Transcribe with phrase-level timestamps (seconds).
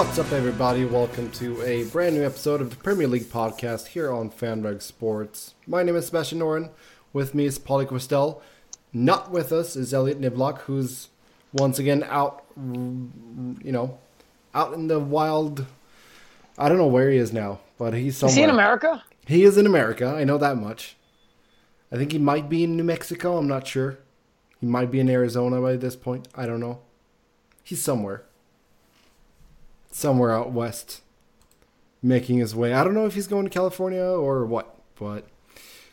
[0.00, 0.86] What's up, everybody?
[0.86, 5.52] Welcome to a brand new episode of the Premier League podcast here on FanRag Sports.
[5.66, 6.70] My name is Sebastian Noren.
[7.12, 8.40] With me is Pauly Kwestel.
[8.94, 11.08] Not with us is Elliott Niblock, who's
[11.52, 13.98] once again out, you know,
[14.54, 15.66] out in the wild.
[16.56, 18.32] I don't know where he is now, but he's somewhere.
[18.32, 19.04] Is he in America?
[19.26, 20.06] He is in America.
[20.06, 20.96] I know that much.
[21.92, 23.36] I think he might be in New Mexico.
[23.36, 23.98] I'm not sure.
[24.60, 26.26] He might be in Arizona by this point.
[26.34, 26.80] I don't know.
[27.62, 28.24] He's somewhere.
[29.90, 31.02] Somewhere out west.
[32.02, 32.72] Making his way.
[32.72, 35.28] I don't know if he's going to California or what, but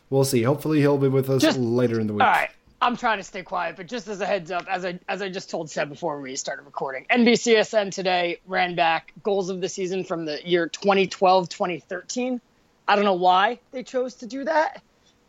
[0.09, 0.43] we'll see.
[0.43, 2.23] Hopefully he'll be with us Just- later in the week.
[2.23, 2.49] All right.
[2.79, 5.29] I'm trying to stay quiet, but just as a heads up, as I as I
[5.29, 10.03] just told Seb before we started recording, NBCSN today ran back goals of the season
[10.03, 12.39] from the year 2012 2013.
[12.88, 14.83] I don't know why they chose to do that,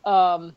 [0.05, 0.55] um,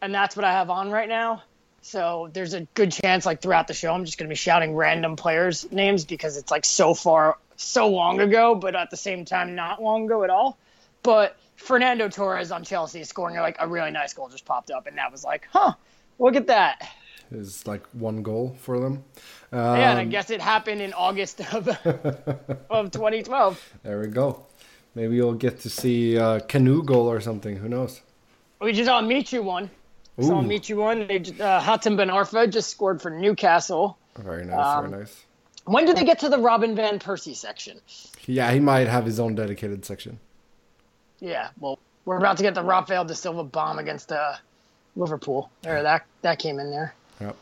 [0.00, 1.42] and that's what I have on right now.
[1.80, 4.74] So there's a good chance, like throughout the show, I'm just going to be shouting
[4.74, 9.24] random players' names because it's like so far, so long ago, but at the same
[9.24, 10.58] time, not long ago at all.
[11.02, 14.98] But Fernando Torres on Chelsea scoring like a really nice goal just popped up, and
[14.98, 15.72] that was like, huh,
[16.18, 16.90] look at that.
[17.30, 19.04] Is like one goal for them.
[19.52, 21.68] yeah, and I Um, guess it happened in August of
[22.70, 23.74] of 2012.
[23.82, 24.46] There we go.
[24.94, 27.56] Maybe you'll get to see a canoe goal or something.
[27.56, 28.00] Who knows?
[28.60, 29.70] We just saw Michu one.
[30.20, 30.42] Saw Ooh.
[30.42, 31.06] Michu one.
[31.06, 33.96] They uh, Hatem Ben Arfa just scored for Newcastle.
[34.16, 34.66] Very nice.
[34.66, 35.24] Um, very nice.
[35.64, 37.80] When do they get to the Robin van Persie section?
[38.26, 40.18] Yeah, he might have his own dedicated section.
[41.20, 44.36] Yeah, well, we're about to get the Rafael da Silva bomb against uh,
[44.96, 45.50] Liverpool.
[45.62, 46.94] There, that that came in there.
[47.20, 47.36] Yep.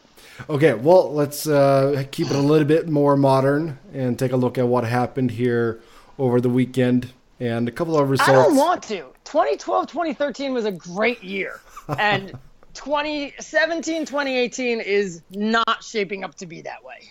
[0.50, 4.58] Okay, well, let's uh, keep it a little bit more modern and take a look
[4.58, 5.80] at what happened here
[6.18, 8.28] over the weekend and a couple of results.
[8.28, 9.06] I don't want to.
[9.24, 11.61] 2012, 2013 was a great year.
[12.01, 12.36] And
[12.77, 17.09] 2017, 2018 is not shaping up to be that way.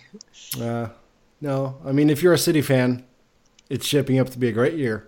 [0.60, 0.88] Uh,
[1.40, 3.04] no, I mean, if you're a City fan,
[3.68, 5.06] it's shaping up to be a great year.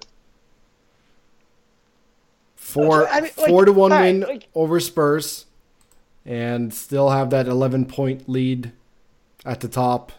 [2.56, 5.46] Four, I mean, like, four to one right, win like- over Spurs,
[6.26, 8.72] and still have that 11 point lead
[9.46, 10.12] at the top.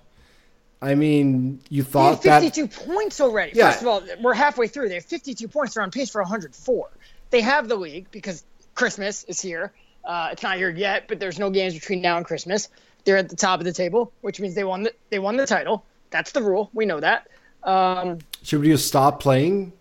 [0.82, 3.52] I mean, you They thought have that 52 points already.
[3.54, 3.72] Yeah.
[3.72, 4.88] First of all, we're halfway through.
[4.88, 5.74] They have 52 points.
[5.74, 6.90] They're on pace for 104.
[7.32, 9.74] They have the league because Christmas is here.
[10.10, 12.70] Uh, it's not here yet, but there's no games between now and Christmas.
[13.06, 15.46] They're at the top of the table, which means they won the they won the
[15.46, 15.86] title.
[16.10, 16.72] That's the rule.
[16.74, 17.28] We know that.
[17.64, 19.72] Um, should we just stop playing?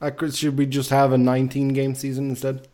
[0.00, 2.66] Uh, Should we just have a 19 game season instead?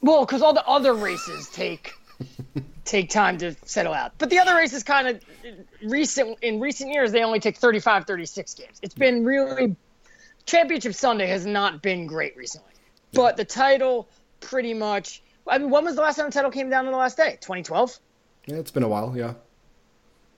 [0.00, 1.94] Well, because all the other races take
[2.84, 4.12] take time to settle out.
[4.18, 5.22] But the other races kind of
[5.84, 8.80] recent in recent years they only take 35 36 games.
[8.82, 9.76] It's been really
[10.46, 12.72] Championship Sunday has not been great recently.
[13.12, 14.08] But the title
[14.40, 16.96] pretty much I mean when was the last time the title came down to the
[16.96, 17.38] last day?
[17.40, 17.98] 2012?
[18.46, 19.14] Yeah, it's been a while.
[19.16, 19.34] Yeah.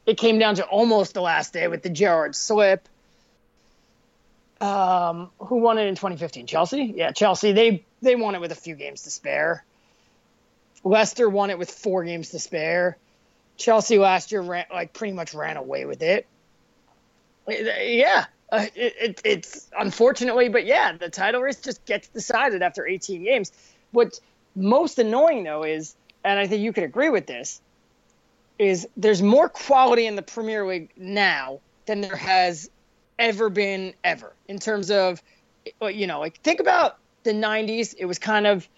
[0.07, 2.89] it came down to almost the last day with the Gerrard slip.
[4.61, 6.47] Um, who won it in 2015?
[6.47, 6.95] Chelsea.
[6.97, 7.53] Yeah, Chelsea.
[7.53, 9.65] They they won it with a few games to spare.
[10.85, 12.97] Leicester won it with four games to spare.
[13.57, 16.27] Chelsea last year ran, like pretty much ran away with it.
[17.49, 22.87] Yeah, uh, it, it, it's unfortunately, but yeah, the title race just gets decided after
[22.87, 23.53] 18 games.
[23.93, 24.21] What's
[24.55, 27.61] most annoying though is, and I think you could agree with this,
[28.59, 32.71] is there's more quality in the Premier League now than there has
[33.19, 35.23] ever been ever in terms of
[35.81, 38.69] you know like think about the 90s it was kind of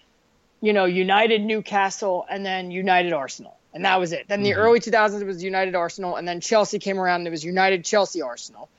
[0.61, 4.27] you know united newcastle and then united arsenal and that was it.
[4.27, 7.31] Then the early 2000s it was united arsenal and then chelsea came around and it
[7.31, 8.69] was united chelsea arsenal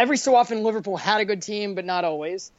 [0.00, 2.50] every so often liverpool had a good team but not always.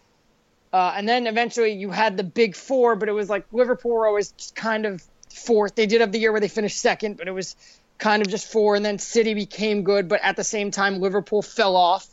[0.72, 4.06] Uh, and then eventually you had the big four but it was like liverpool were
[4.06, 5.74] always just kind of fourth.
[5.74, 7.56] They did have the year where they finished second but it was
[7.98, 8.76] kind of just four.
[8.76, 12.08] And then city became good but at the same time liverpool fell off.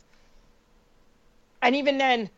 [1.61, 2.31] And even then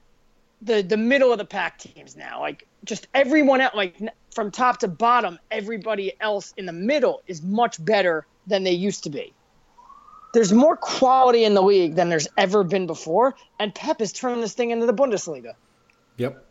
[0.62, 3.96] the the middle of the pack teams now like just everyone else like
[4.36, 9.06] from top to bottom everybody else in the middle is much better than they used
[9.06, 9.34] to be
[10.34, 14.42] there's more quality in the league than there's ever been before and pep has turned
[14.42, 15.54] this thing into the bundesliga
[16.18, 16.46] Yep.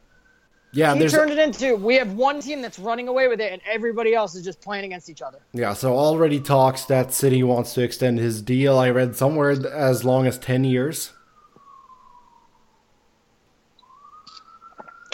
[0.72, 3.60] Yeah, he turned it into we have one team that's running away with it and
[3.68, 5.72] everybody else is just playing against each other yeah.
[5.72, 8.78] So already talks that City wants to extend his deal.
[8.78, 11.12] I read somewhere as long as 10 years.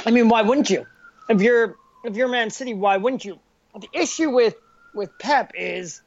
[0.05, 0.87] I mean, why wouldn't you?
[1.29, 3.41] If you're if you're Man City, why wouldn't you?
[3.75, 4.55] The issue with
[4.95, 6.01] with Pep is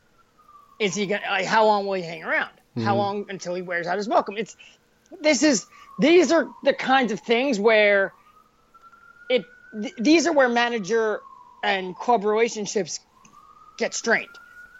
[0.80, 2.52] is he gonna like, how long will he hang around?
[2.84, 4.38] How long until he wears out his welcome?
[4.38, 4.56] It's
[5.22, 5.66] this is
[6.00, 8.14] these are the kinds of things where
[9.28, 9.46] it
[9.82, 11.22] th- these are where manager
[11.62, 13.02] and club relationships
[13.78, 14.30] get strained.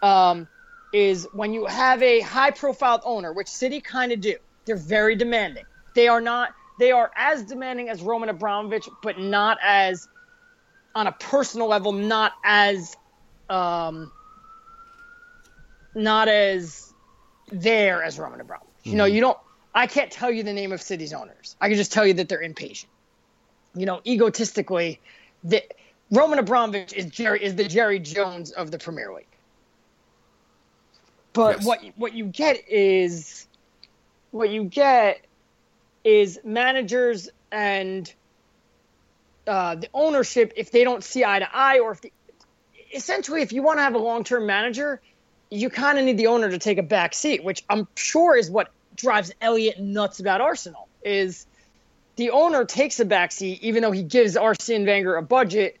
[0.00, 0.48] Um,
[0.92, 4.36] is when you have a high profile owner, which City kind of do.
[4.64, 5.64] They're very demanding.
[5.94, 6.54] They are not.
[6.78, 10.08] They are as demanding as Roman Abramovich, but not as
[10.94, 12.96] on a personal level, not as
[13.48, 14.10] um,
[15.94, 16.92] not as
[17.50, 18.68] there as Roman Abramovich.
[18.80, 18.90] Mm-hmm.
[18.90, 19.38] You know, you don't.
[19.74, 21.56] I can't tell you the name of City's owners.
[21.60, 22.90] I can just tell you that they're impatient.
[23.74, 25.00] You know, egotistically,
[25.44, 25.62] the,
[26.10, 29.26] Roman Abramovich is Jerry is the Jerry Jones of the Premier League.
[31.32, 31.66] But yes.
[31.66, 33.46] what what you get is
[34.32, 35.24] what you get
[36.02, 38.12] is managers and
[39.46, 42.12] uh, the ownership if they don't see eye to eye or if the,
[42.92, 45.00] essentially if you want to have a long-term manager
[45.50, 48.50] you kind of need the owner to take a back seat which i'm sure is
[48.50, 51.46] what drives elliot nuts about arsenal is
[52.16, 55.80] the owner takes a back seat even though he gives arsene wenger a budget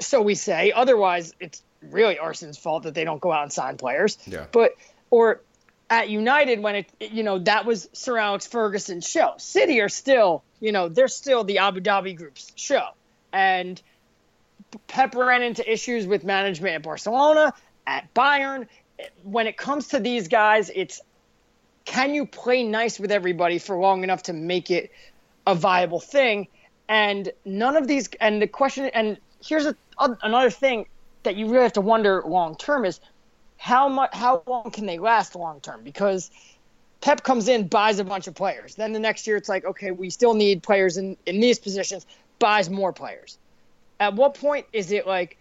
[0.00, 0.72] so we say.
[0.72, 4.18] Otherwise it's really arsene's fault that they don't go out and sign players.
[4.26, 4.46] Yeah.
[4.50, 4.72] But
[5.10, 5.40] or
[5.88, 9.34] at United when it you know that was Sir Alex Ferguson's show.
[9.38, 12.88] City are still you know they're still the Abu Dhabi Group's show,
[13.32, 13.80] and
[14.86, 17.52] Pep ran into issues with management at Barcelona,
[17.86, 18.66] at Bayern.
[19.22, 21.00] When it comes to these guys, it's
[21.84, 24.92] can you play nice with everybody for long enough to make it
[25.46, 26.46] a viable thing?
[26.88, 30.86] And none of these, and the question, and here's a, another thing
[31.22, 33.00] that you really have to wonder long term is
[33.56, 36.30] how much how long can they last long term because
[37.00, 38.74] Pep comes in, buys a bunch of players.
[38.74, 42.06] Then the next year, it's like, okay, we still need players in, in these positions,
[42.38, 43.38] buys more players.
[44.00, 45.38] At what point is it like,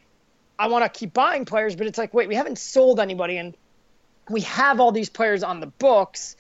[0.60, 3.56] I want to keep buying players, but it's like, wait, we haven't sold anybody, and
[4.30, 6.36] we have all these players on the books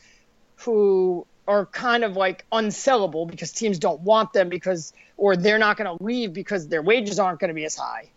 [0.57, 5.77] who are kind of like unsellable because teams don't want them because, or they're not
[5.77, 8.09] going to leave because their wages aren't going to be as high.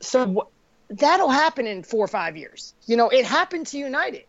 [0.00, 0.48] So
[0.90, 2.74] that'll happen in four or five years.
[2.86, 4.24] You know, it happened to United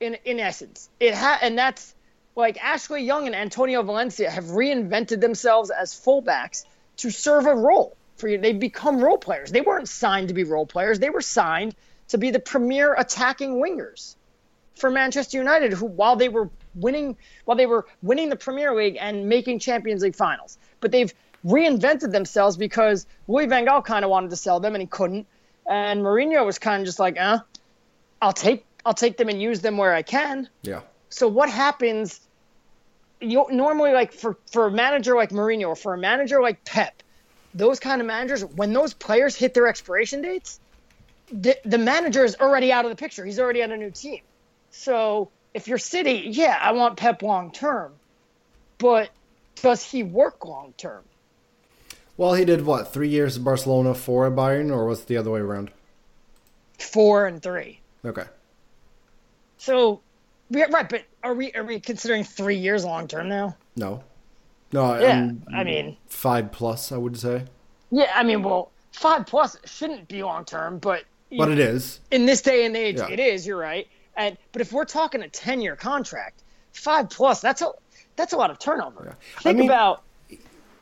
[0.00, 0.90] in in essence.
[1.00, 1.94] It ha- and that's
[2.36, 6.64] like Ashley Young and Antonio Valencia have reinvented themselves as fullbacks
[6.98, 8.38] to serve a role for you.
[8.38, 9.50] They've become role players.
[9.50, 10.98] They weren't signed to be role players.
[10.98, 11.74] They were signed
[12.08, 14.16] to be the premier attacking wingers
[14.76, 18.96] for Manchester United, who while they were winning while they were winning the Premier League
[19.00, 20.58] and making Champions League finals.
[20.80, 21.12] But they've
[21.44, 25.26] reinvented themselves because Louis Van Gaal kind of wanted to sell them and he couldn't.
[25.66, 27.38] And Mourinho was kind of just like, eh,
[28.22, 30.48] I'll take I'll take them and use them where I can.
[30.62, 30.80] Yeah.
[31.10, 32.20] So what happens?
[33.20, 37.02] You normally like for for a manager like Mourinho or for a manager like Pep,
[37.58, 40.60] those kind of managers, when those players hit their expiration dates,
[41.30, 43.24] the the manager is already out of the picture.
[43.24, 44.20] He's already on a new team.
[44.70, 47.92] So if you're City, yeah, I want Pep long term,
[48.78, 49.10] but
[49.56, 51.02] does he work long term?
[52.16, 55.16] Well, he did what three years at Barcelona, four at Bayern, or was it the
[55.16, 55.70] other way around?
[56.78, 57.80] Four and three.
[58.04, 58.24] Okay.
[59.58, 60.00] So,
[60.50, 63.56] right, but are we are we considering three years long term now?
[63.76, 64.02] No,
[64.72, 64.98] no.
[64.98, 66.92] Yeah, I'm, I mean five plus.
[66.92, 67.44] I would say.
[67.90, 71.04] Yeah, I mean, well, five plus shouldn't be long term, but
[71.36, 72.98] but it is in this day and age.
[72.98, 73.08] Yeah.
[73.08, 73.46] It is.
[73.46, 73.86] You're right.
[74.16, 77.70] And but if we're talking a ten year contract, five plus, that's a
[78.16, 79.04] that's a lot of turnover.
[79.06, 79.42] Yeah.
[79.42, 80.02] Think I mean, about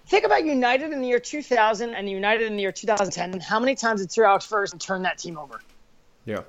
[0.07, 3.41] think about United in the year 2000 and United in the year 2010.
[3.41, 5.61] How many times did Sir Alex Ferguson turn that team over?
[6.25, 6.43] Yeah,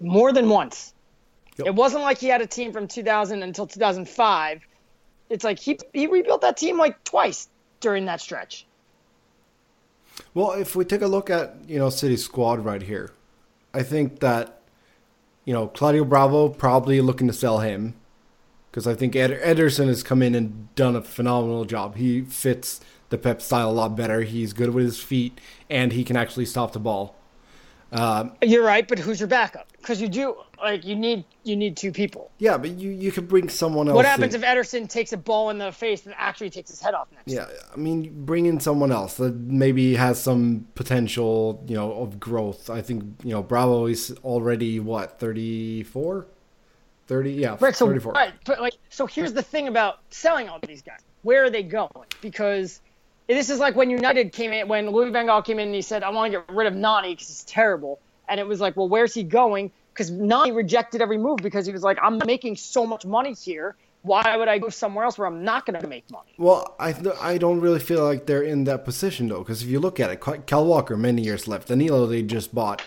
[0.00, 0.92] more than once.
[1.58, 1.68] Yep.
[1.68, 4.66] It wasn't like he had a team from 2000 until 2005.
[5.28, 7.48] It's like he he rebuilt that team like twice
[7.80, 8.66] during that stretch.
[10.34, 13.12] Well, if we take a look at you know City squad right here,
[13.74, 14.60] I think that
[15.44, 17.94] you know Claudio Bravo probably looking to sell him
[18.70, 21.96] because I think Ed- Ederson has come in and done a phenomenal job.
[21.96, 24.20] He fits the Pep style a lot better.
[24.22, 25.40] He's good with his feet
[25.70, 27.16] and he can actually stop the ball.
[27.92, 29.70] Um, You're right, but who's your backup?
[29.78, 32.30] Because you do like you need you need two people.
[32.38, 33.94] Yeah, but you you can bring someone else.
[33.94, 34.42] What happens in.
[34.42, 37.32] if Ederson takes a ball in the face and actually takes his head off next?
[37.32, 42.18] Yeah, I mean, bring in someone else that maybe has some potential, you know, of
[42.18, 42.68] growth.
[42.70, 46.26] I think you know Bravo is already what thirty four.
[47.08, 48.12] 30 yeah right so 34.
[48.14, 51.62] right but like so here's the thing about selling all these guys where are they
[51.62, 51.88] going
[52.20, 52.80] because
[53.34, 55.82] this is like when United came in, when Louis Van Gaal came in and he
[55.82, 57.98] said, I want to get rid of Nani because he's terrible.
[58.28, 59.70] And it was like, well, where's he going?
[59.92, 63.76] Because Nani rejected every move because he was like, I'm making so much money here.
[64.02, 66.32] Why would I go somewhere else where I'm not going to make money?
[66.38, 69.80] Well, I I don't really feel like they're in that position though, because if you
[69.80, 71.68] look at it, Kyle Walker many years left.
[71.68, 72.82] Danilo they just bought.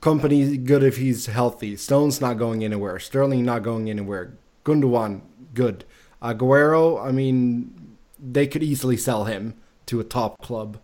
[0.00, 1.76] Kompany good if he's healthy.
[1.76, 2.98] Stones not going anywhere.
[2.98, 4.32] Sterling not going anywhere.
[4.64, 5.22] Gundogan
[5.54, 5.84] good.
[6.20, 9.54] Aguero, I mean, they could easily sell him
[9.92, 10.78] to a top club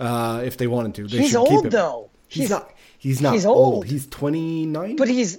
[0.00, 1.06] uh, if they wanted to.
[1.06, 2.10] They He's old though.
[2.26, 2.70] He's, He's- not.
[3.00, 3.74] He's not he's old.
[3.74, 3.86] old.
[3.86, 4.96] He's twenty nine.
[4.96, 5.38] but he's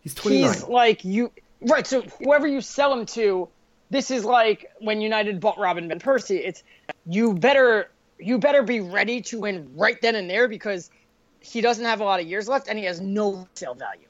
[0.00, 0.52] he's twenty nine.
[0.54, 1.86] he's like you right.
[1.86, 3.48] So whoever you sell him to,
[3.88, 6.40] this is like when United bought Robin van Persie.
[6.44, 6.64] It's
[7.06, 7.88] you better
[8.18, 10.90] you better be ready to win right then and there because
[11.38, 14.08] he doesn't have a lot of years left and he has no sale value.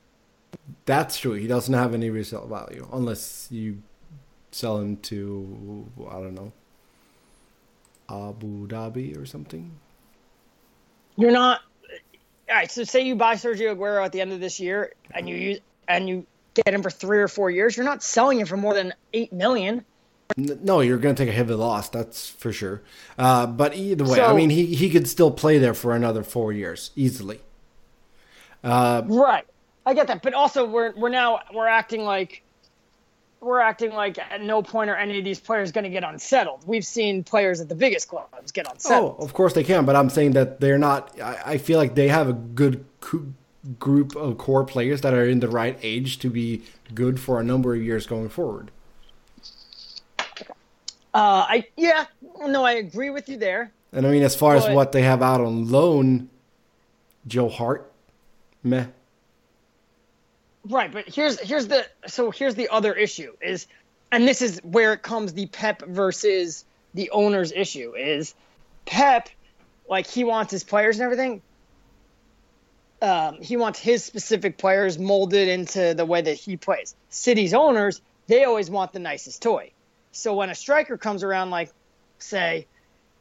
[0.87, 1.35] That's true.
[1.35, 3.83] He doesn't have any resale value unless you
[4.51, 6.53] sell him to I don't know
[8.11, 9.71] Abu Dhabi or something.
[11.17, 11.61] You're not.
[12.49, 12.71] All right.
[12.71, 15.61] So say you buy Sergio Aguero at the end of this year and you use
[15.87, 17.77] and you get him for three or four years.
[17.77, 19.85] You're not selling him for more than eight million.
[20.37, 21.89] No, you're going to take a heavy loss.
[21.89, 22.83] That's for sure.
[23.19, 26.53] Uh, but either way, I mean, he he could still play there for another four
[26.53, 27.41] years easily.
[28.63, 29.45] Uh, Right.
[29.87, 32.43] I get that, but also we're we're now we're acting like
[33.41, 36.63] we're acting like at no point are any of these players going to get unsettled.
[36.67, 39.17] We've seen players at the biggest clubs get unsettled.
[39.19, 41.19] Oh, of course they can, but I'm saying that they're not.
[41.21, 43.33] I, I feel like they have a good coo-
[43.79, 46.63] group of core players that are in the right age to be
[46.95, 48.71] good for a number of years going forward.
[51.13, 52.07] Uh, I yeah,
[52.41, 53.73] no, I agree with you there.
[53.93, 56.29] And I mean, as far as what they have out on loan,
[57.27, 57.91] Joe Hart,
[58.63, 58.87] meh.
[60.69, 63.67] Right, but here's here's the so here's the other issue is,
[64.13, 68.35] and this is where it comes the Pep versus the owner's issue is,
[68.85, 69.31] Pep,
[69.89, 71.43] like he wants his players and everything.
[73.03, 76.95] Um, he wants his specific players molded into the way that he plays.
[77.09, 79.71] City's owners, they always want the nicest toy.
[80.13, 81.73] So when a striker comes around, like
[82.19, 82.67] say,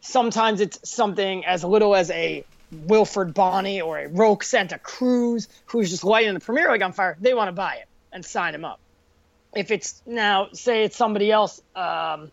[0.01, 5.89] sometimes it's something as little as a Wilfried Bony or a Roque Santa Cruz who's
[5.89, 8.63] just lighting the Premier League on fire, they want to buy it and sign him
[8.65, 8.79] up.
[9.55, 12.31] If it's now, say it's somebody else, um,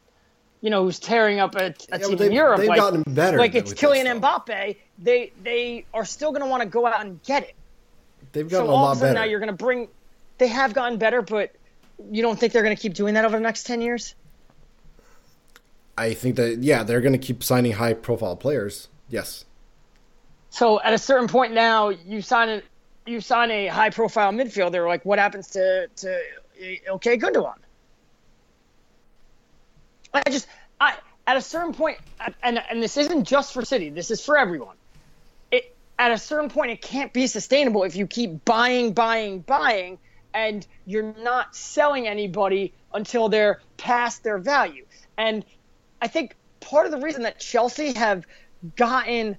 [0.61, 3.02] you know, who's tearing up a, a but team they've- in Europe, they've like, gotten
[3.07, 4.21] better like it's Kylian.
[4.21, 7.55] Mbappe, they they are still going to want to go out and get it.
[8.33, 9.25] They've So gotten a all lot of a sudden better.
[9.26, 9.88] now you're going to bring,
[10.37, 11.55] they have gotten better, but
[12.11, 14.14] you don't think they're going to keep doing that over the next ten years?
[15.97, 18.88] I think that yeah, they're going to keep signing high-profile players.
[19.09, 19.46] Yes.
[20.57, 22.63] So at a certain point now, you sign a
[23.05, 24.89] you sign a high profile midfielder.
[24.89, 26.19] Like what happens to to
[26.59, 27.59] eh, okay Gundogan?
[30.15, 30.49] I just
[30.81, 30.95] I
[31.27, 31.99] at a certain point,
[32.43, 33.91] and and this isn't just for City.
[33.91, 34.77] This is for everyone.
[35.51, 39.99] It at a certain point, it can't be sustainable if you keep buying, buying, buying,
[40.33, 44.87] and you're not selling anybody until they're past their value.
[45.19, 45.45] And
[46.01, 48.25] I think part of the reason that Chelsea have
[48.75, 49.37] gotten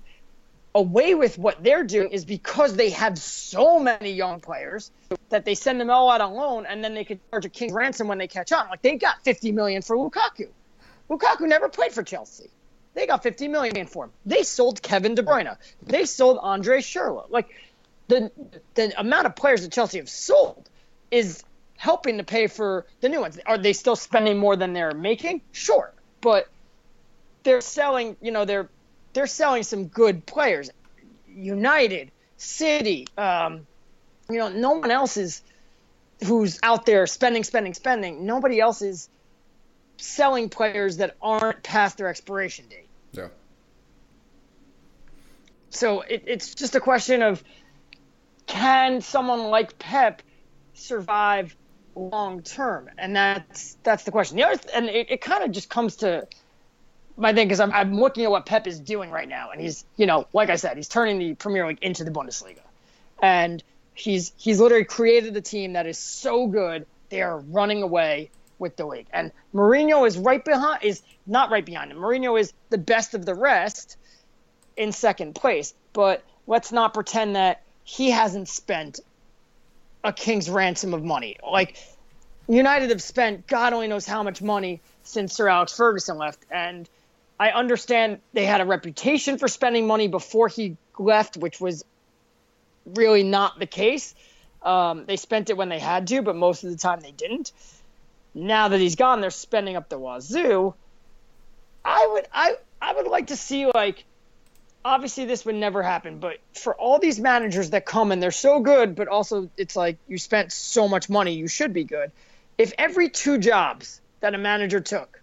[0.78, 4.92] away with what they're doing is because they have so many young players
[5.30, 7.74] that they send them all out on loan and then they could charge a king's
[7.74, 8.70] ransom when they catch on.
[8.70, 10.50] Like they got 50 million for Lukaku.
[11.10, 12.52] Lukaku never played for Chelsea.
[12.94, 14.12] They got 50 million for him.
[14.28, 15.58] They sold Kevin De Bruyne.
[15.82, 17.26] They sold Andre Schürrle.
[17.30, 17.50] Like
[18.08, 18.32] the
[18.76, 20.70] the amount of players that Chelsea have sold
[21.10, 21.44] is
[21.76, 23.40] helping to pay for the new ones.
[23.48, 25.42] Are they still spending more than they're making?
[25.52, 25.92] Sure,
[26.22, 26.48] but
[27.42, 28.16] they're selling.
[28.22, 28.70] You know, they're
[29.14, 30.70] they're selling some good players.
[31.28, 33.66] United, City, um,
[34.30, 35.42] you know, no one else is
[36.26, 38.26] who's out there spending, spending, spending.
[38.26, 39.10] Nobody else is
[39.98, 42.90] selling players that aren't past their expiration date.
[43.12, 43.28] Yeah.
[45.70, 47.44] So it, it's just a question of
[48.46, 50.22] can someone like Pep
[50.74, 51.56] survive
[51.96, 54.38] long term, and that's that's the question.
[54.38, 56.28] The other th- and it, it kind of just comes to
[57.18, 59.84] my thing because I'm, I'm looking at what Pep is doing right now, and he's
[59.98, 62.62] you know like I said, he's turning the Premier League into the Bundesliga,
[63.22, 63.62] and
[63.94, 68.76] he's he's literally created a team that is so good they are running away with
[68.76, 71.98] the league, and Mourinho is right behind is not right behind him.
[71.98, 73.98] Mourinho is the best of the rest
[74.76, 79.00] in second place, but let's not pretend that he hasn't spent
[80.04, 81.38] a king's ransom of money.
[81.50, 81.78] Like
[82.48, 86.88] United have spent God only knows how much money since Sir Alex Ferguson left, and
[87.39, 91.86] I understand they had a reputation for spending money before he left, which was
[92.86, 94.15] really not the case.
[94.63, 97.51] Um, they spent it when they had to, but most of the time they didn't.
[98.34, 100.74] Now that he's gone, they're spending up the wazoo.
[101.86, 104.03] I would, I, I would like to see like
[104.88, 108.60] obviously this would never happen, but for all these managers that come and they're so
[108.62, 112.12] good, but also it's like you spent so much money, you should be good.
[112.58, 115.22] If every two jobs that a manager took,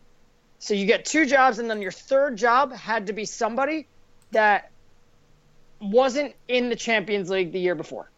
[0.64, 3.86] so you get two jobs and then your third job had to be somebody
[4.30, 4.70] that
[5.78, 8.10] wasn't in the Champions League the year before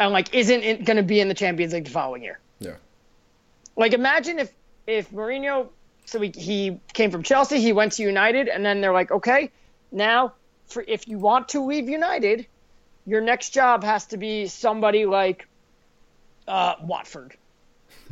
[0.00, 2.40] and like isn't going to be in the Champions League the following year.
[2.58, 2.74] Yeah.
[3.76, 4.52] Like imagine if
[4.88, 5.68] if Mourinho
[6.04, 9.52] so he, he came from Chelsea, he went to United and then they're like, "Okay,
[9.92, 10.32] now
[10.66, 12.48] for if you want to leave United,
[13.06, 15.46] your next job has to be somebody like
[16.48, 17.36] uh, Watford.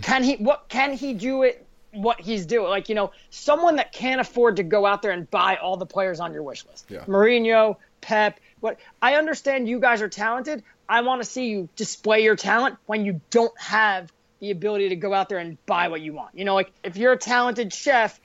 [0.02, 1.65] Can he what can he do it
[1.96, 2.68] what he's doing?
[2.68, 5.86] Like, you know, someone that can't afford to go out there and buy all the
[5.86, 6.86] players on your wish list.
[6.88, 7.04] Yeah.
[7.04, 10.62] Mourinho, Pep, what I understand you guys are talented.
[10.88, 14.96] I want to see you display your talent when you don't have the ability to
[14.96, 16.36] go out there and buy what you want.
[16.38, 18.20] You know, like if you're a talented chef,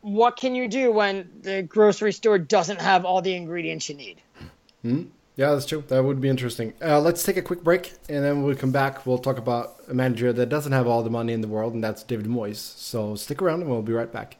[0.00, 4.20] what can you do when the grocery store doesn't have all the ingredients you need?
[4.82, 5.04] Hmm?
[5.36, 5.84] Yeah, that's true.
[5.88, 6.72] That would be interesting.
[6.82, 9.74] Uh, let's take a quick break, and then when we come back, we'll talk about
[9.86, 12.56] a manager that doesn't have all the money in the world, and that's David Moyes.
[12.56, 14.38] So stick around, and we'll be right back.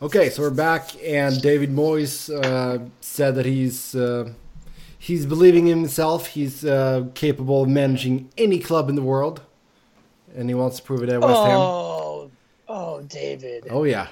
[0.00, 4.32] Okay, so we're back, and David Moyes uh, said that he's uh,
[4.98, 6.28] he's believing in himself.
[6.28, 9.42] He's uh, capable of managing any club in the world,
[10.34, 11.58] and he wants to prove it at West Ham.
[11.58, 12.30] Oh,
[12.66, 13.66] oh, David.
[13.68, 14.08] Oh yeah,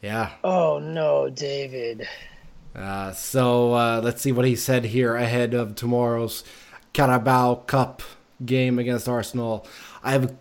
[0.00, 0.30] yeah.
[0.44, 2.06] Oh no, David.
[2.74, 6.42] Uh, so uh, let's see what he said here ahead of tomorrow's
[6.92, 8.02] Carabao Cup
[8.44, 9.66] game against Arsenal.
[10.02, 10.34] I have,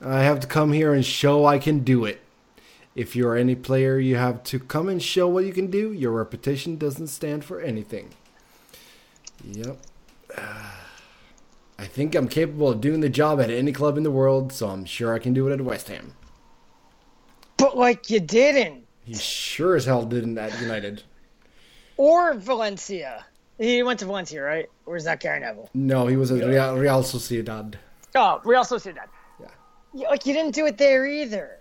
[0.00, 2.20] I have to come here and show I can do it.
[2.94, 5.92] If you're any player, you have to come and show what you can do.
[5.92, 8.10] Your reputation doesn't stand for anything.
[9.44, 9.78] Yep.
[11.78, 14.68] I think I'm capable of doing the job at any club in the world, so
[14.68, 16.14] I'm sure I can do it at West Ham.
[17.58, 18.86] But like you didn't.
[19.04, 21.02] He sure as hell didn't at United.
[21.96, 23.24] Or Valencia.
[23.58, 24.68] He went to Valencia, right?
[24.84, 25.70] Or is that Gary Neville?
[25.72, 27.74] No, he was at Real, Real Sociedad.
[28.14, 29.08] Oh, Real Sociedad.
[29.40, 30.08] Yeah.
[30.08, 31.58] Like you didn't do it there either.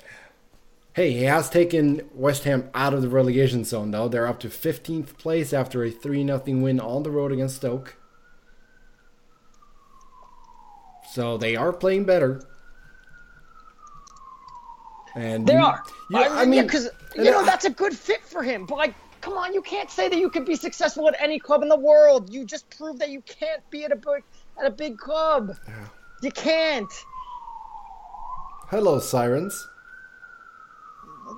[0.94, 4.08] Hey, he has taken West Ham out of the relegation zone, though.
[4.08, 7.98] They're up to 15th place after a 3 0 win on the road against Stoke.
[11.12, 12.42] So they are playing better.
[15.16, 15.84] And They are.
[16.10, 18.66] Yeah, I, mean, because you know that's a good fit for him.
[18.66, 21.64] But like, come on, you can't say that you could be successful at any club
[21.64, 22.32] in the world.
[22.32, 24.24] You just proved that you can't be at a big
[24.60, 25.58] at a big club.
[26.22, 26.94] You can't.
[28.70, 29.68] hello, Sirens.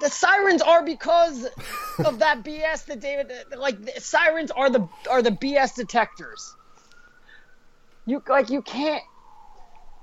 [0.02, 1.48] The sirens are because
[2.04, 6.56] of that BS that David like the sirens are the are the BS detectors.
[8.06, 9.04] You like you can't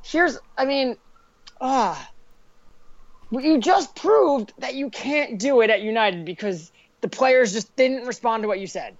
[0.02, 0.96] Here's I mean
[1.60, 2.10] ah
[3.30, 6.70] you just proved that you can't do it at United because
[7.04, 8.96] the players just didn't respond to what you said.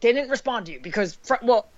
[0.00, 1.68] They didn't respond to you because fr- well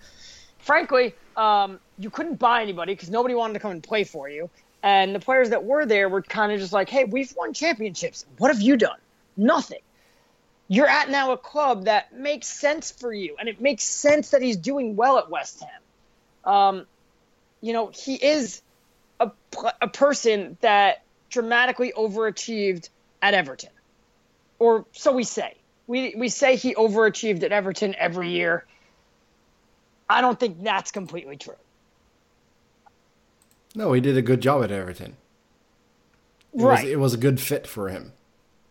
[0.59, 4.49] frankly, um, you couldn't buy anybody because nobody wanted to come and play for you.
[4.81, 8.25] And the players that were there were kind of just like, hey, we've won championships.
[8.39, 8.99] What have you done?
[9.37, 9.81] Nothing.
[10.69, 14.41] You're at now a club that makes sense for you, and it makes sense that
[14.41, 16.55] he's doing well at West Ham.
[16.55, 16.87] Um,
[17.61, 18.63] you know, he is
[19.19, 19.33] a,
[19.83, 22.89] a person that dramatically overachieved
[23.21, 23.71] at Everton,
[24.61, 25.57] or so we say.
[25.89, 28.65] We, we say he overachieved at Everton every year.
[30.09, 31.57] I don't think that's completely true.
[33.75, 35.17] No, he did a good job at Everton.
[36.55, 36.83] It right.
[36.85, 38.13] Was, it was a good fit for him.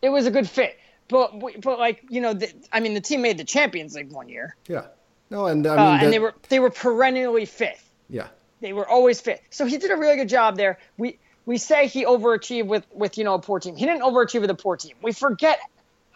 [0.02, 0.78] it was a good fit.
[1.08, 4.30] But but like you know, the, I mean, the team made the Champions League one
[4.30, 4.86] year, Yeah.
[5.32, 7.84] No, and I uh, mean, that- and they were they were perennially fifth.
[8.10, 8.28] yeah.
[8.62, 9.42] They were always fifth.
[9.52, 10.80] So he did a really good job there.
[10.98, 13.76] We we say he overachieved with with you know a poor team.
[13.78, 14.96] He didn't overachieve with a poor team.
[15.02, 15.60] We forget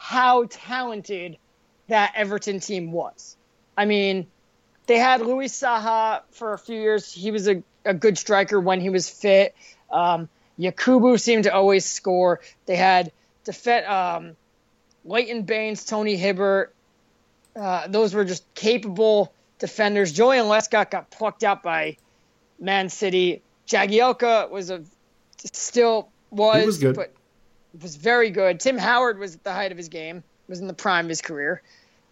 [0.04, 1.38] how talented
[1.88, 3.38] that Everton team was.
[3.78, 4.28] I mean,
[4.86, 7.10] they had Louis Saha for a few years.
[7.10, 9.56] He was a, a good striker when he was fit.
[9.90, 10.28] Um,
[10.60, 12.42] Yakubu seemed to always score.
[12.66, 13.14] They had
[13.46, 14.36] defend um,
[15.06, 16.76] Leighton Baines, Tony Hibbert.
[17.56, 20.12] Uh, those were just capable defenders.
[20.12, 21.96] Joleon Lescott got plucked out by
[22.60, 23.42] Man City.
[23.68, 24.84] Jagielka was a
[25.54, 26.98] still was, was good.
[26.98, 27.14] but
[27.82, 28.60] was very good.
[28.60, 30.24] Tim Howard was at the height of his game.
[30.50, 31.62] Was in the prime of his career.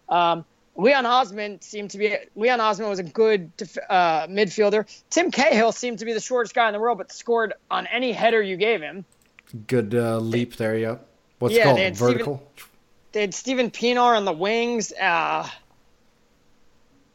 [0.08, 0.44] Um,
[0.74, 4.86] Leon Osman seemed to be Leon Osman was a good def- uh, midfielder.
[5.10, 8.10] Tim Cahill seemed to be the shortest guy in the world, but scored on any
[8.12, 9.04] header you gave him.
[9.66, 10.96] Good uh, leap there, yeah.
[11.40, 11.76] What's Yeah, called?
[11.76, 12.50] they had Steven- Vertical?
[13.12, 14.92] They had Steven Pienaar on the wings.
[14.92, 15.46] Uh,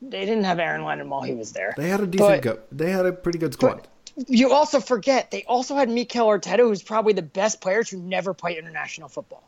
[0.04, 1.74] they didn't have Aaron Lennon while he was there.
[1.76, 2.60] They had a decent But- go.
[2.72, 3.88] They had a pretty good squad.
[4.26, 8.34] You also forget they also had Mikel Arteta, who's probably the best player to never
[8.34, 9.44] play international football.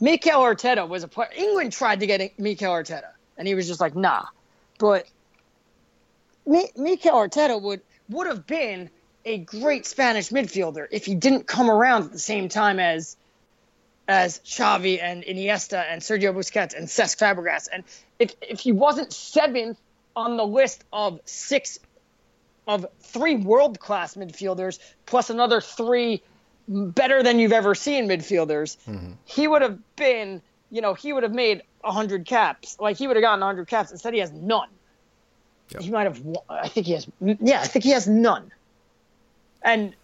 [0.00, 1.30] Mikel Arteta was a player.
[1.36, 4.24] England tried to get Mikel Arteta, and he was just like, nah.
[4.78, 5.06] But
[6.44, 8.90] Mi- Mikel Arteta would would have been
[9.24, 13.16] a great Spanish midfielder if he didn't come around at the same time as
[14.08, 17.68] as Xavi and Iniesta and Sergio Busquets and Cesc Fabregas.
[17.72, 17.84] And
[18.18, 19.78] if if he wasn't seventh
[20.14, 21.78] on the list of six
[22.66, 26.22] of three world class midfielders plus another three
[26.68, 29.12] better than you've ever seen midfielders, mm-hmm.
[29.24, 32.78] he would have been you know, he would have made 100 caps.
[32.80, 33.92] Like, he would have gotten 100 caps.
[33.92, 34.68] Instead, he has none.
[35.70, 35.82] Yep.
[35.82, 38.52] He might have, I think he has, yeah, I think he has none.
[39.62, 39.94] And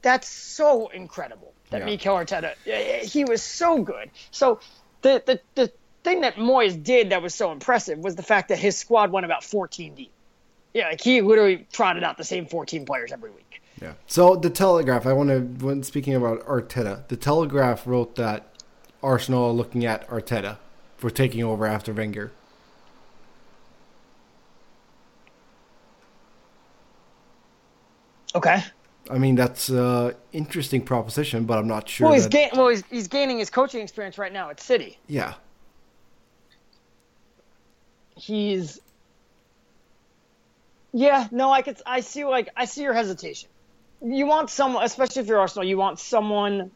[0.00, 1.86] that's so incredible that yeah.
[1.86, 4.10] Mikel Arteta, eh, eh, he was so good.
[4.30, 4.60] So
[5.02, 5.72] the, the, the
[6.02, 9.26] thing that Moyes did that was so impressive was the fact that his squad went
[9.26, 10.12] about 14 deep.
[10.74, 13.62] Yeah, like he literally trotted out the same 14 players every week.
[13.80, 13.92] Yeah.
[14.06, 18.54] So the Telegraph, I want to, when speaking about Arteta, the Telegraph wrote that
[19.02, 20.58] Arsenal are looking at Arteta
[20.96, 22.32] for taking over after Wenger.
[28.34, 28.62] Okay.
[29.10, 32.06] I mean, that's an interesting proposition, but I'm not sure.
[32.06, 32.52] Well, he's, that...
[32.54, 34.98] well he's, he's gaining his coaching experience right now at City.
[35.08, 35.34] Yeah.
[38.16, 38.80] He's.
[40.92, 41.78] Yeah, no, I could.
[41.86, 43.48] I see, like, I see your hesitation.
[44.04, 46.70] You want someone, especially if you're Arsenal, you want someone.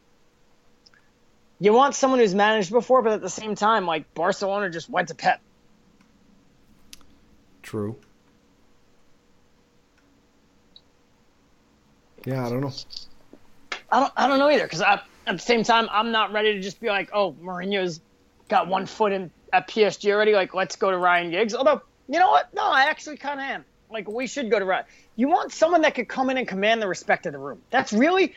[1.58, 5.08] You want someone who's managed before, but at the same time, like Barcelona just went
[5.08, 5.40] to Pep.
[7.62, 7.96] True.
[12.24, 12.72] Yeah, I don't know.
[13.90, 14.12] I don't.
[14.16, 16.88] I don't know either because at the same time, I'm not ready to just be
[16.88, 18.00] like, oh, Mourinho's
[18.48, 20.32] got one foot in at PSG already.
[20.32, 21.54] Like, let's go to Ryan Giggs.
[21.54, 22.52] Although, you know what?
[22.54, 23.64] No, I actually kind of am.
[23.96, 24.84] Like, we should go to Ryan.
[25.16, 27.62] You want someone that could come in and command the respect of the room.
[27.70, 28.34] That's really,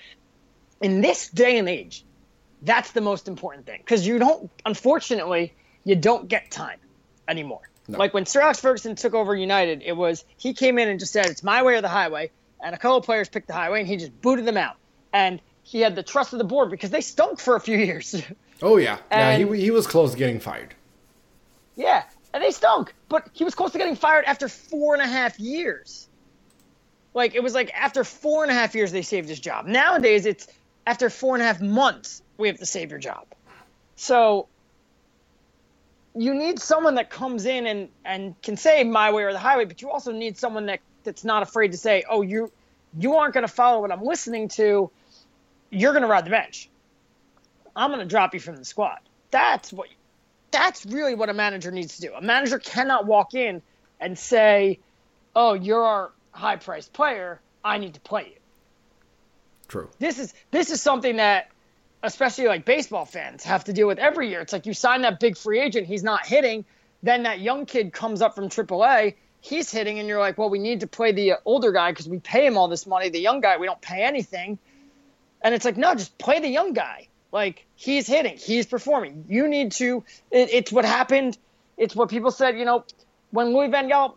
[0.82, 2.06] in this day and age,
[2.62, 4.50] that's the most important thing because you don't.
[4.66, 6.80] Unfortunately, you don't get time
[7.28, 7.70] anymore.
[7.88, 7.98] No.
[7.98, 11.14] Like when Sir Alex Ferguson took over United, it was he came in and just
[11.14, 13.80] said, "It's my way or the highway." and a couple of players picked the highway,
[13.80, 14.76] and he just booted them out.
[15.14, 18.22] And he had the trust of the board because they stunk for a few years.
[18.62, 19.56] Oh yeah, and, yeah.
[19.56, 20.76] He he was close to getting fired.
[21.76, 25.08] Yeah, and they stunk, but he was close to getting fired after four and a
[25.08, 26.08] half years.
[27.14, 29.66] Like it was like after four and a half years they saved his job.
[29.66, 30.48] Nowadays it's
[30.86, 33.26] after four and a half months we have to save your job.
[33.96, 34.48] So
[36.16, 39.66] you need someone that comes in and and can say my way or the highway,
[39.66, 42.52] but you also need someone that that's not afraid to say, "Oh, you
[42.98, 44.90] you aren't going to follow what I'm listening to.
[45.70, 46.70] You're going to ride the bench.
[47.76, 49.00] I'm going to drop you from the squad."
[49.32, 49.90] That's what
[50.52, 52.14] that's really what a manager needs to do.
[52.14, 53.62] A manager cannot walk in
[54.00, 54.80] and say,
[55.36, 57.40] "Oh, you're our high-priced player.
[57.64, 58.40] I need to play you."
[59.68, 59.90] True.
[60.00, 61.52] This is this is something that
[62.02, 64.42] especially like baseball fans have to deal with every year.
[64.42, 66.64] It's like you sign that big free agent, he's not hitting,
[67.04, 70.60] then that young kid comes up from AAA he's hitting, and you're like, well, we
[70.60, 73.10] need to play the older guy because we pay him all this money.
[73.10, 74.60] The young guy, we don't pay anything.
[75.42, 77.08] And it's like, no, just play the young guy.
[77.32, 79.26] Like he's hitting, he's performing.
[79.28, 80.04] You need to.
[80.32, 81.38] It, it's what happened.
[81.78, 82.58] It's what people said.
[82.58, 82.86] You know,
[83.32, 84.16] when Louis Van Gaal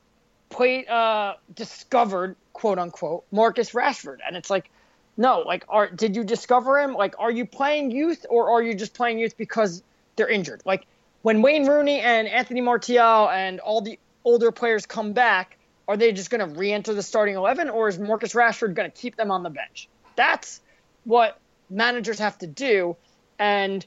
[0.49, 4.71] played, uh, discovered quote unquote Marcus Rashford, and it's like,
[5.17, 6.95] no, like, are did you discover him?
[6.95, 9.83] Like, are you playing youth or are you just playing youth because
[10.17, 10.63] they're injured?
[10.65, 10.87] Like
[11.23, 15.57] when Wayne Rooney and Anthony Martial and all the older players come back,
[15.89, 18.97] are they just going to re-enter the starting 11 or is Marcus Rashford going to
[18.97, 19.89] keep them on the bench?
[20.17, 20.61] That's
[21.05, 21.39] what
[21.73, 22.97] managers have to do.
[23.39, 23.85] And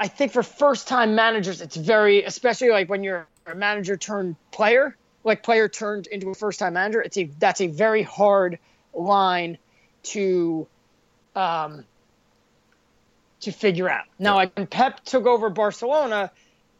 [0.00, 4.96] I think for first-time managers it's very especially like when you're a manager turned player,
[5.24, 8.58] like player turned into a first-time manager, it's a that's a very hard
[8.94, 9.58] line
[10.02, 10.66] to
[11.36, 11.84] um
[13.40, 14.04] to figure out.
[14.18, 16.30] Now, like when Pep took over Barcelona,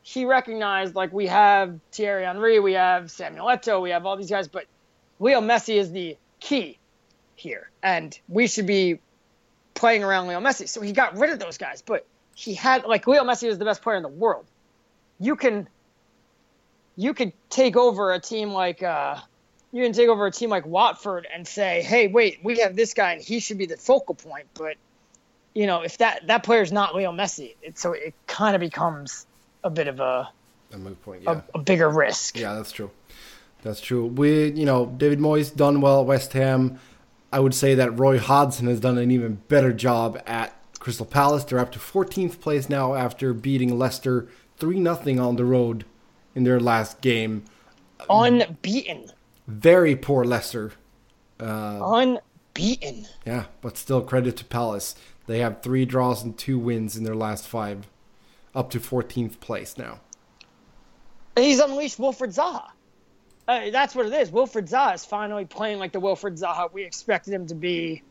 [0.03, 4.31] he recognized like we have Thierry Henry, we have Samuel Eto'o, we have all these
[4.31, 4.67] guys, but
[5.21, 6.79] Leo Messi is the key
[7.37, 8.99] here, and we should be
[9.75, 10.69] playing around Leo Messi.
[10.69, 13.65] So he got rid of those guys, but he had like Leo Messi was the
[13.65, 14.45] best player in the world.
[15.21, 15.69] You can
[16.97, 19.17] you could take over a team like uh,
[19.73, 22.95] you can take over a team like Watford and say, hey, wait, we have this
[22.95, 24.77] guy and he should be the focal point, but
[25.55, 28.61] you know if that that player is not Leo Messi, it, so it kind of
[28.61, 29.27] becomes
[29.65, 30.31] a bit of a
[30.73, 31.43] a move point, yeah.
[31.55, 32.39] a, a bigger risk.
[32.39, 32.91] Yeah, that's true.
[33.63, 34.07] That's true.
[34.07, 36.81] We, you know, David Moyes done well at West Ham.
[37.33, 41.45] I would say that Roy Hodgson has done an even better job at Crystal Palace.
[41.45, 45.85] They're up to 14th place now after beating Leicester 3 0 on the road
[46.35, 47.45] in their last game.
[48.11, 49.11] Unbeaten.
[49.47, 50.73] Very poor Leicester.
[51.41, 53.07] Uh, Unbeaten.
[53.25, 54.95] Yeah, but still credit to Palace.
[55.27, 57.87] They have three draws and two wins in their last five
[58.55, 60.01] up to 14th place now.
[61.37, 62.69] He's unleashed Wilfried Zaha.
[63.53, 64.31] Uh, that's what it is.
[64.31, 68.03] Wilfried Zaha is finally playing like the Wilfried Zaha we expected him to be.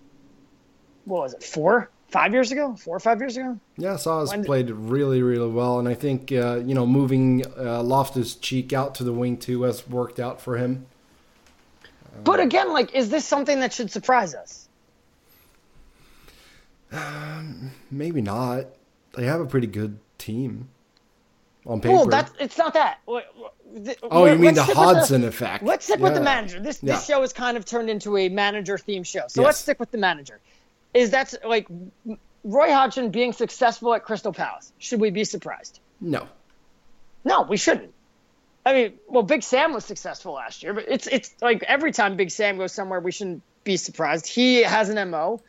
[1.06, 1.44] What was it?
[1.44, 2.76] Four, five years ago?
[2.76, 3.60] Four or five years ago?
[3.76, 4.46] Yeah, Zaha's when...
[4.46, 8.94] played really, really well, and I think uh, you know moving uh, Loftus Cheek out
[8.96, 10.86] to the wing too has worked out for him.
[12.24, 14.68] But again, like, is this something that should surprise us?
[16.92, 18.68] Um, maybe not.
[19.14, 20.70] They have a pretty good team.
[21.66, 21.94] On paper.
[21.94, 23.00] Well, that's it's not that.
[23.06, 25.64] The- oh, you mean the let's stick with Hodgson effect?
[25.64, 26.60] Let's stick with the manager.
[26.60, 26.96] This Yeah.
[26.96, 29.24] this show has kind of turned into a manager theme show.
[29.28, 29.46] So Yes.
[29.46, 30.40] let's stick with the manager.
[30.94, 31.68] Is that's like
[32.44, 34.74] Roy Hodgson being successful at Crystal Palace?
[34.80, 35.80] Should we be surprised?
[36.00, 36.28] No.
[37.24, 37.94] No, we shouldn't.
[38.66, 42.16] I mean, well, Big Sam was successful last year, but it's it's like every time
[42.18, 44.28] Big Sam goes somewhere, we shouldn't be surprised.
[44.28, 45.42] He has an mo,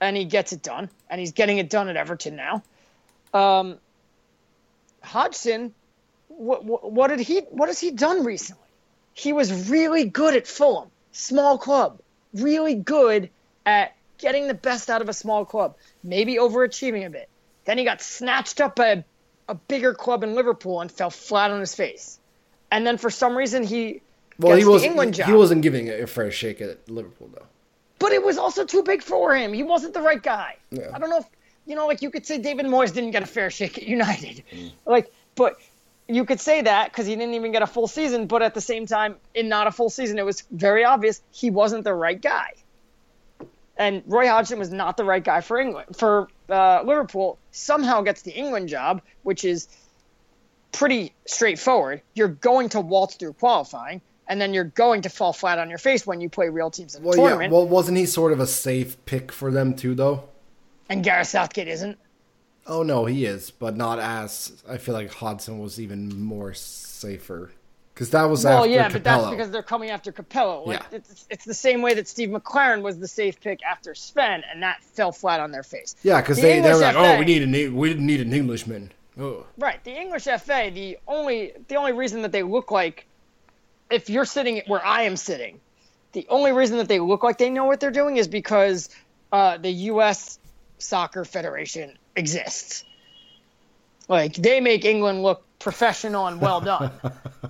[0.00, 2.62] and he gets it done, and he's getting it done at Everton now.
[3.32, 3.78] Um,
[5.02, 5.74] Hodgson,
[6.28, 8.62] what, what what did he what has he done recently?
[9.12, 12.00] He was really good at Fulham, small club,
[12.34, 13.30] really good
[13.66, 17.28] at getting the best out of a small club, maybe overachieving a bit.
[17.64, 19.02] Then he got snatched up by a,
[19.48, 22.18] a bigger club in Liverpool and fell flat on his face.
[22.70, 24.00] And then for some reason he
[24.38, 25.34] Well, gets he was the England he job.
[25.34, 27.46] wasn't giving it a fair shake at Liverpool though.
[27.98, 29.52] but it was also too big for him.
[29.52, 30.56] He wasn't the right guy.
[30.70, 30.90] Yeah.
[30.94, 31.26] I don't know if
[31.70, 34.42] you know, like you could say David Moyes didn't get a fair shake at United,
[34.84, 35.56] like, but
[36.08, 38.26] you could say that because he didn't even get a full season.
[38.26, 41.50] But at the same time, in not a full season, it was very obvious he
[41.50, 42.48] wasn't the right guy.
[43.76, 47.38] And Roy Hodgson was not the right guy for England for uh, Liverpool.
[47.52, 49.68] Somehow gets the England job, which is
[50.72, 52.02] pretty straightforward.
[52.14, 55.78] You're going to waltz through qualifying, and then you're going to fall flat on your
[55.78, 57.24] face when you play real teams in the Well, yeah.
[57.28, 57.52] tournament.
[57.52, 60.24] Well, wasn't he sort of a safe pick for them too, though?
[60.90, 61.98] And Gareth Southgate isn't.
[62.66, 64.62] Oh no, he is, but not as.
[64.68, 67.50] I feel like Hodgson was even more safer
[67.94, 70.66] because that was Well, after yeah, but that's because they're coming after Capello.
[70.66, 70.98] Like, Yeah.
[70.98, 74.62] it's, it's the same way that Steve McClaren was the safe pick after Sven, and
[74.62, 75.96] that fell flat on their face.
[76.02, 78.32] yeah, because The they they were like, FA oh, we need an we need an
[78.32, 78.92] Englishman.
[79.18, 79.82] Oh, Right.
[79.84, 83.06] The English FA, the only the only reason that they look like
[83.90, 85.60] if you're sitting where I am sitting,
[86.12, 88.88] the only reason that they look like they know what they're doing is because
[89.32, 90.38] uh, the US
[90.80, 92.84] Soccer Federation exists.
[94.08, 96.90] Like they make England look professional and well done.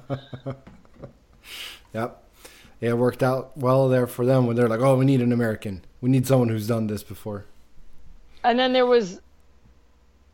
[1.95, 2.23] yep.
[2.81, 5.33] Yeah, it worked out well there for them when they're like, oh, we need an
[5.33, 5.83] American.
[6.01, 7.45] We need someone who's done this before.
[8.43, 9.21] and then there was,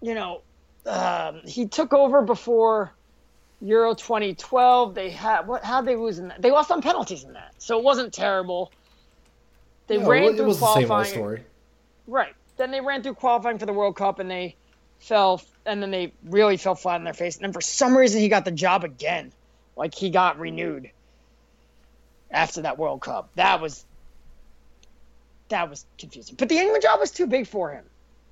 [0.01, 0.43] you know,
[0.87, 2.93] um, he took over before
[3.61, 4.95] Euro 2012.
[4.95, 5.65] They had what?
[5.65, 6.41] How they lose in that?
[6.41, 8.71] They lost on penalties in that, so it wasn't terrible.
[9.89, 11.45] They No, ran it through was the same old qualifying, story.
[12.07, 12.35] right?
[12.57, 14.57] Then they ran through qualifying for the World Cup, and they
[14.99, 17.37] fell, and then they really fell flat on their face.
[17.37, 19.33] And then for some reason, he got the job again,
[19.77, 20.91] like he got renewed
[22.31, 23.31] after that World Cup.
[23.35, 23.85] That was
[25.49, 26.35] that was confusing.
[26.37, 27.85] But the England job was too big for him.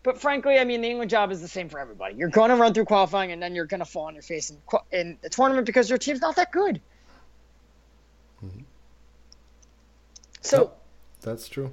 [0.02, 2.16] But frankly, I mean, the England job is the same for everybody.
[2.16, 4.50] You're going to run through qualifying, and then you're going to fall on your face
[4.50, 4.58] in,
[4.92, 6.80] in the tournament because your team's not that good.
[8.44, 8.60] Mm-hmm.
[10.42, 10.72] So,
[11.22, 11.72] That's true.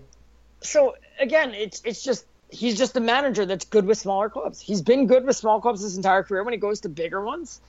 [0.62, 4.60] so again, it's it's just he's just a manager that's good with smaller clubs.
[4.60, 6.44] He's been good with small clubs his entire career.
[6.44, 7.62] When he goes to bigger ones,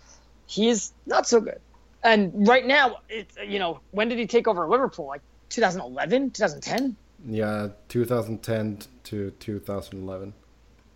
[0.47, 1.61] he's not so good.
[2.03, 5.07] And right now, it's you know, when did he take over Liverpool?
[5.07, 6.97] Like 2011, 2010.
[7.29, 10.35] Yeah, 2010 to 2011.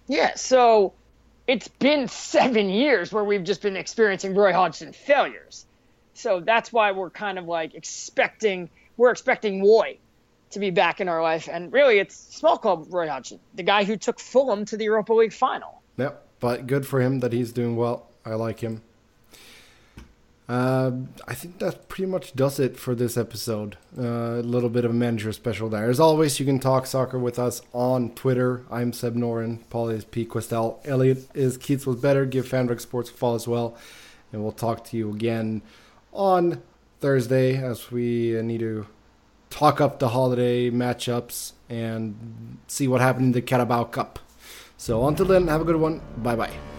[0.08, 0.92] Yeah, so
[1.46, 5.64] it's been seven years where we've just been experiencing Roy Hodgson failures.
[6.14, 9.98] So that's why we're kind of like expecting we're expecting Roy
[10.56, 13.84] to be back in our life, and really it's small club Roy Hodgson, the guy
[13.84, 15.82] who took Fulham to the Europa League final.
[15.98, 18.08] Yep, but good for him that he's doing well.
[18.24, 18.80] I like him.
[20.48, 20.92] Uh,
[21.28, 23.76] I think that pretty much does it for this episode.
[23.98, 25.90] Uh, a little bit of a manager special there.
[25.90, 28.64] As always, you can talk soccer with us on Twitter.
[28.70, 29.58] I'm Seb Noren.
[29.68, 30.24] Paul is P.
[30.24, 30.78] Kwestel.
[30.86, 32.24] Elliot is Keats was better.
[32.24, 33.76] Give FanRag Sports a follow as well.
[34.32, 35.60] And we'll talk to you again
[36.12, 36.62] on
[37.00, 38.86] Thursday as we need to
[39.50, 44.18] talk up the holiday matchups and see what happened in the Carabao Cup.
[44.76, 46.00] So until then, have a good one.
[46.18, 46.75] Bye bye.